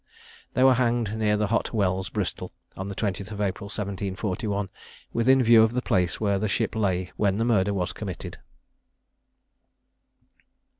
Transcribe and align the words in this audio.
They 0.55 0.63
were 0.63 0.73
hanged 0.73 1.15
near 1.15 1.37
the 1.37 1.45
Hot 1.45 1.73
Wells, 1.75 2.09
Bristol, 2.09 2.51
on 2.75 2.89
the 2.89 2.95
20th 2.95 3.29
of 3.29 3.39
April, 3.39 3.65
1741, 3.67 4.69
within 5.13 5.43
view 5.43 5.61
of 5.61 5.73
the 5.73 5.81
place 5.83 6.19
where 6.19 6.39
the 6.39 6.47
ship 6.47 6.75
lay 6.75 7.11
when 7.17 7.37
the 7.37 7.45
murder 7.45 7.71
was 7.71 7.93
committed. 7.93 8.39